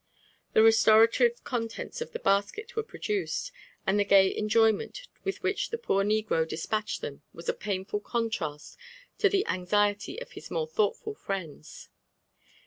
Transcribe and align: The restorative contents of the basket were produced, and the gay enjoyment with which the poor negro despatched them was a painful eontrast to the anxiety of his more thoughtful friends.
The 0.53 0.63
restorative 0.63 1.43
contents 1.43 2.01
of 2.01 2.11
the 2.11 2.17
basket 2.17 2.75
were 2.75 2.81
produced, 2.81 3.51
and 3.85 3.99
the 3.99 4.03
gay 4.03 4.35
enjoyment 4.35 5.07
with 5.23 5.43
which 5.43 5.69
the 5.69 5.77
poor 5.77 6.03
negro 6.03 6.47
despatched 6.49 7.01
them 7.01 7.21
was 7.35 7.47
a 7.47 7.53
painful 7.53 8.01
eontrast 8.01 8.77
to 9.19 9.29
the 9.29 9.45
anxiety 9.45 10.19
of 10.19 10.31
his 10.31 10.49
more 10.49 10.65
thoughtful 10.65 11.13
friends. 11.13 11.89